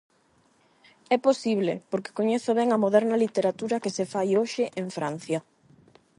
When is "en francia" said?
4.81-5.39